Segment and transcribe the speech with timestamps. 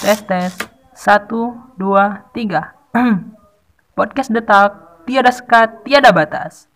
[0.00, 0.56] Tes tes.
[0.96, 2.72] Satu, dua, tiga.
[3.98, 5.04] Podcast detak.
[5.04, 6.69] Tiada sekat, tiada batas.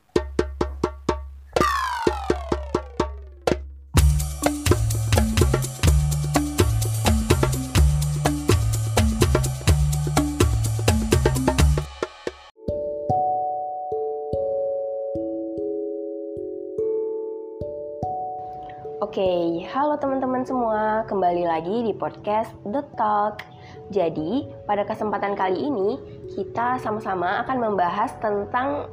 [19.05, 23.45] Oke, halo teman-teman semua, kembali lagi di podcast The Talk.
[23.93, 26.01] Jadi, pada kesempatan kali ini
[26.33, 28.89] kita sama-sama akan membahas tentang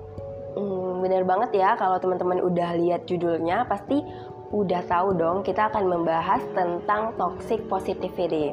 [0.59, 4.03] hmm, bener banget ya kalau teman-teman udah lihat judulnya pasti
[4.51, 8.51] udah tahu dong kita akan membahas tentang toxic positivity.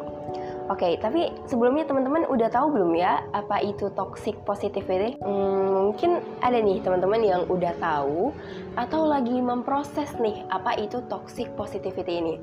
[0.68, 5.16] Oke, tapi sebelumnya teman-teman udah tahu belum ya apa itu toxic positivity?
[5.24, 8.36] Hmm, mungkin ada nih teman-teman yang udah tahu
[8.76, 12.36] atau lagi memproses nih apa itu toxic positivity ini.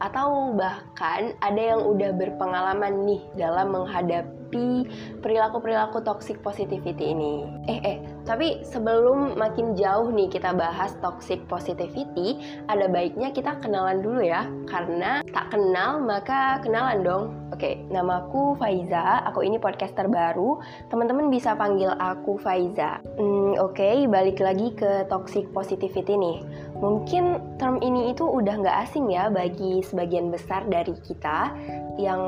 [0.00, 4.88] Atau bahkan ada yang udah berpengalaman nih dalam menghadapi
[5.20, 7.46] perilaku-perilaku toxic positivity ini.
[7.68, 14.00] Eh eh, tapi sebelum makin jauh nih kita bahas toxic positivity, ada baiknya kita kenalan
[14.02, 14.48] dulu ya.
[14.66, 17.24] Karena tak kenal maka kenalan dong.
[17.50, 19.20] Oke, namaku Faiza.
[19.28, 20.56] Aku ini podcaster baru.
[20.88, 23.04] Teman-teman bisa panggil aku Faiza.
[23.20, 26.38] Hmm, Oke, balik lagi ke toxic positivity nih.
[26.80, 31.52] Mungkin term ini itu udah nggak asing ya bagi sebagian besar dari kita
[32.00, 32.20] yang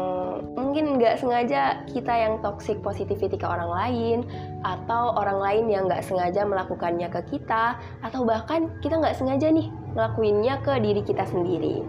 [0.52, 4.18] mungkin nggak sengaja kita yang toxic positivity ke orang lain
[4.60, 9.72] atau orang lain yang nggak sengaja melakukannya ke kita atau bahkan kita nggak sengaja nih
[9.96, 11.80] ngelakuinnya ke diri kita sendiri.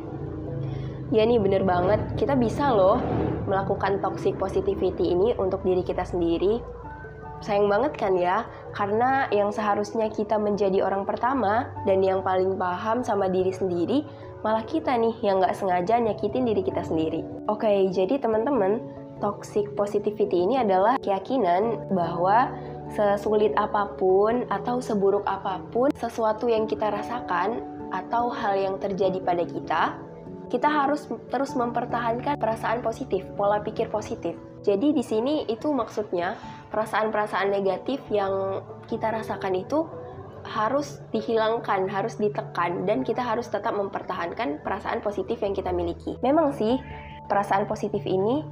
[1.11, 2.97] Ya nih bener banget, kita bisa loh
[3.45, 6.63] melakukan toxic positivity ini untuk diri kita sendiri.
[7.43, 13.03] Sayang banget kan ya, karena yang seharusnya kita menjadi orang pertama dan yang paling paham
[13.03, 14.07] sama diri sendiri,
[14.47, 17.19] malah kita nih yang nggak sengaja nyakitin diri kita sendiri.
[17.51, 18.79] Oke, jadi teman-teman,
[19.19, 22.47] toxic positivity ini adalah keyakinan bahwa
[22.95, 27.59] sesulit apa pun atau seburuk apa pun sesuatu yang kita rasakan
[27.91, 29.81] atau hal yang terjadi pada kita,
[30.47, 34.35] kita harus terus mempertahankan perasaan positif, pola pikir positif.
[34.63, 36.39] Jadi di sini itu maksudnya
[36.71, 39.85] perasaan-perasaan negatif yang kita rasakan itu
[40.43, 46.19] harus dihilangkan, harus ditekan dan kita harus tetap mempertahankan perasaan positif yang kita miliki.
[46.19, 46.79] Memang sih
[47.27, 48.43] perasaan positif ini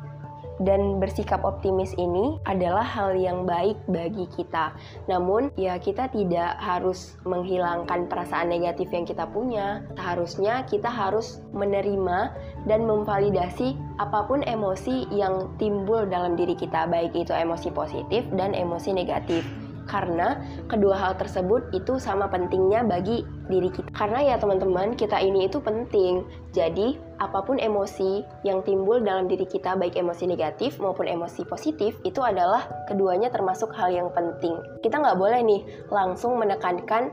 [0.65, 4.73] dan bersikap optimis ini adalah hal yang baik bagi kita.
[5.05, 9.85] Namun, ya kita tidak harus menghilangkan perasaan negatif yang kita punya.
[9.97, 12.33] Seharusnya kita harus menerima
[12.65, 18.57] dan memvalidasi apa pun emosi yang timbul dalam diri kita, baik itu emosi positif dan
[18.57, 23.89] emosi negatif karena kedua hal tersebut itu sama pentingnya bagi diri kita.
[23.91, 26.23] Karena ya teman-teman, kita ini itu penting.
[26.55, 31.97] Jadi, apa pun emosi yang timbul dalam diri kita, baik emosi negatif maupun emosi positif,
[32.07, 34.55] itu adalah keduanya termasuk hal yang penting.
[34.81, 37.11] Kita nggak boleh nih langsung menekankan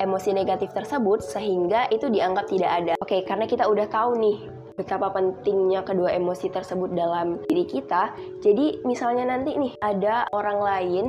[0.00, 2.94] emosi negatif tersebut sehingga itu dianggap tidak ada.
[2.98, 4.38] Oke, karena kita udah tahu nih
[4.74, 8.10] betapa pentingnya kedua emosi tersebut dalam diri kita.
[8.42, 11.04] Jadi misalnya nanti nih ada orang lain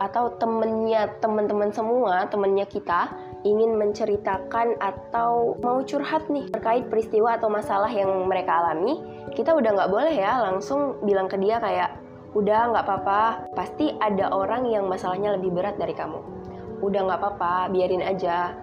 [0.00, 3.12] atau temennya teman-teman semua temennya kita
[3.44, 9.00] ingin menceritakan atau mau curhat nih terkait peristiwa atau masalah yang mereka alami
[9.36, 12.00] kita udah nggak boleh ya langsung bilang ke dia kayak
[12.30, 13.22] udah nggak apa-apa
[13.58, 16.22] pasti ada orang yang masalahnya lebih berat dari kamu.
[16.78, 18.54] Udah nggak apa-apa biarin aja.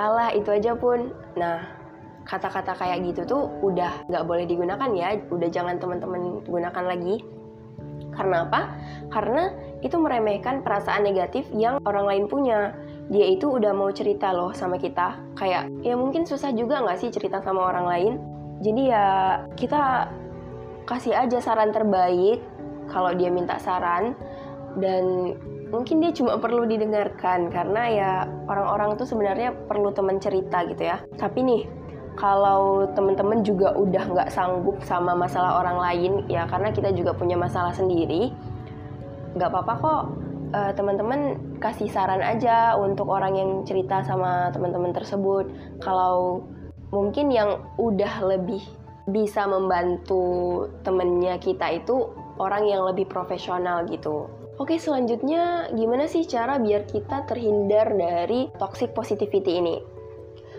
[0.00, 1.12] Allah itu aja pun.
[1.36, 1.60] Nah
[2.24, 7.18] kata-kata kayak gitu tuh udah nggak boleh digunakan ya udah jangan teman-teman gunakan lagi
[8.12, 8.60] karena apa?
[9.08, 9.52] Karena
[9.82, 12.72] itu meremehkan perasaan negatif yang orang lain punya.
[13.10, 15.18] Dia itu udah mau cerita loh sama kita.
[15.34, 18.12] Kayak, ya mungkin susah juga nggak sih cerita sama orang lain?
[18.62, 19.06] Jadi ya
[19.58, 20.06] kita
[20.86, 22.40] kasih aja saran terbaik
[22.88, 24.14] kalau dia minta saran.
[24.78, 25.34] Dan
[25.68, 27.50] mungkin dia cuma perlu didengarkan.
[27.50, 28.12] Karena ya
[28.46, 31.02] orang-orang tuh sebenarnya perlu teman cerita gitu ya.
[31.18, 31.62] Tapi nih,
[32.12, 37.40] kalau teman-teman juga udah nggak sanggup sama masalah orang lain ya karena kita juga punya
[37.40, 38.32] masalah sendiri
[39.36, 40.04] nggak apa-apa kok.
[40.52, 45.48] Uh, teman-teman kasih saran aja untuk orang yang cerita sama teman-teman tersebut.
[45.80, 46.44] Kalau
[46.92, 48.60] mungkin yang udah lebih
[49.08, 54.28] bisa membantu temennya kita itu orang yang lebih profesional gitu.
[54.60, 59.76] Oke selanjutnya gimana sih cara biar kita terhindar dari toxic positivity ini?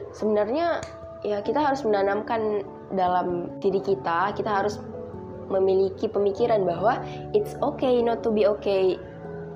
[0.09, 0.81] Sebenarnya
[1.23, 4.77] ya kita harus menanamkan dalam diri kita kita harus
[5.51, 6.99] memiliki pemikiran bahwa
[7.35, 8.95] it's okay not to be okay.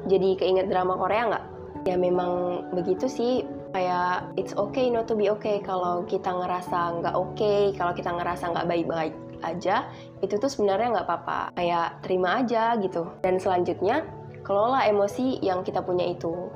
[0.07, 1.45] Jadi keinget drama Korea nggak?
[1.87, 3.43] Ya memang begitu sih.
[3.75, 5.59] Kayak it's okay not to be okay.
[5.63, 9.15] Kalau kita ngerasa nggak oke okay, kalau kita ngerasa nggak baik-baik
[9.45, 9.85] aja
[10.25, 11.41] itu tuh sebenarnya nggak apa-apa.
[11.55, 13.09] Kayak terima aja gitu.
[13.21, 14.07] Dan selanjutnya
[14.47, 16.47] kelola emosi yang kita punya itu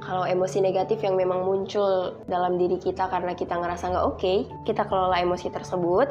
[0.00, 4.38] kalau emosi negatif yang memang muncul dalam diri kita karena kita ngerasa nggak oke, okay,
[4.64, 6.08] kita kelola emosi tersebut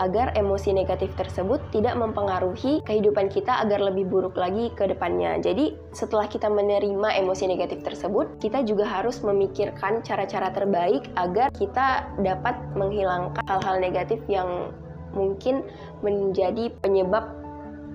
[0.00, 5.36] agar emosi negatif tersebut tidak mempengaruhi kehidupan kita agar lebih buruk lagi ke depannya.
[5.44, 12.08] Jadi, setelah kita menerima emosi negatif tersebut, kita juga harus memikirkan cara-cara terbaik agar kita
[12.24, 14.72] dapat menghilangkan hal-hal negatif yang
[15.12, 15.66] mungkin
[16.00, 17.39] menjadi penyebab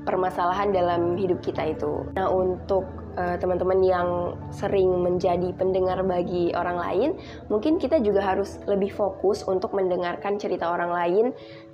[0.05, 2.05] permasalahan dalam hidup kita itu.
[2.13, 2.85] Nah, untuk
[3.17, 4.09] uh, teman-teman yang
[4.53, 7.09] sering menjadi pendengar bagi orang lain,
[7.49, 11.25] mungkin kita juga harus lebih fokus untuk mendengarkan cerita orang lain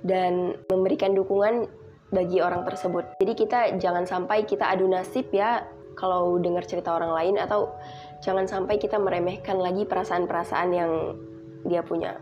[0.02, 1.68] dan memberikan dukungan
[2.12, 3.20] bagi orang tersebut.
[3.20, 5.64] Jadi kita jangan sampai kita adu nasib ya
[5.96, 7.72] kalau dengar cerita orang lain atau
[8.24, 10.92] jangan sampai kita meremehkan lagi perasaan-perasaan yang
[11.68, 12.18] dia punya.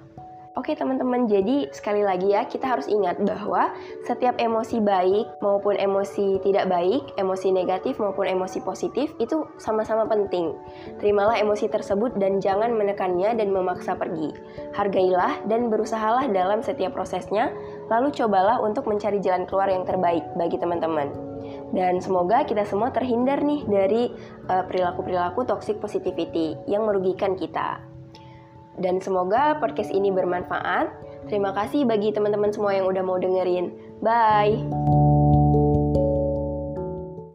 [0.60, 3.72] Oke teman-teman, jadi sekali lagi ya kita harus ingat bahwa
[4.04, 10.52] setiap emosi baik maupun emosi tidak baik, emosi negatif maupun emosi positif itu sama-sama penting.
[11.00, 14.36] Terimalah emosi tersebut dan jangan menekannya dan memaksa pergi.
[14.76, 17.48] Hargailah dan berusahalah dalam setiap prosesnya,
[17.88, 21.08] lalu cobalah untuk mencari jalan keluar yang terbaik bagi teman-teman.
[21.72, 24.12] Dan semoga kita semua terhindar nih dari
[24.52, 27.89] uh, perilaku-perilaku toxic positivity yang merugikan kita.
[28.78, 30.92] Dan semoga podcast ini bermanfaat.
[31.26, 33.72] Terima kasih bagi teman-teman semua yang udah mau dengerin.
[34.04, 34.99] Bye.